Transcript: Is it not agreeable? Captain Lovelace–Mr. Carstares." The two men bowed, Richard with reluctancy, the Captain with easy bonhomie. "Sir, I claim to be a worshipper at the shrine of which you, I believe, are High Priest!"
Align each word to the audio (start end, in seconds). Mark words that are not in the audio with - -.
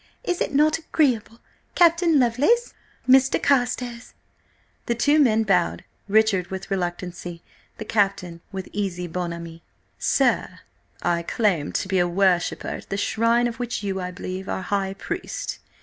Is 0.23 0.41
it 0.41 0.51
not 0.51 0.79
agreeable? 0.79 1.41
Captain 1.75 2.17
Lovelace–Mr. 2.19 3.39
Carstares." 3.43 4.15
The 4.87 4.95
two 4.95 5.19
men 5.19 5.43
bowed, 5.43 5.83
Richard 6.07 6.47
with 6.47 6.71
reluctancy, 6.71 7.43
the 7.77 7.85
Captain 7.85 8.41
with 8.51 8.67
easy 8.73 9.05
bonhomie. 9.05 9.61
"Sir, 9.99 10.61
I 11.03 11.21
claim 11.21 11.71
to 11.73 11.87
be 11.87 11.99
a 11.99 12.07
worshipper 12.07 12.69
at 12.79 12.89
the 12.89 12.97
shrine 12.97 13.47
of 13.47 13.59
which 13.59 13.83
you, 13.83 14.01
I 14.01 14.09
believe, 14.09 14.49
are 14.49 14.63
High 14.63 14.95
Priest!" 14.95 15.59